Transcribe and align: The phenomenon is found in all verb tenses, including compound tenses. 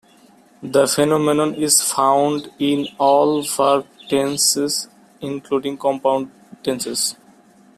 The 0.63 0.87
phenomenon 0.87 1.53
is 1.53 1.83
found 1.83 2.49
in 2.57 2.87
all 2.97 3.43
verb 3.43 3.85
tenses, 4.09 4.87
including 5.21 5.77
compound 5.77 6.31
tenses. 6.63 7.15